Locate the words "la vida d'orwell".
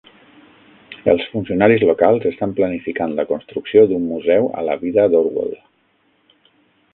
4.71-5.55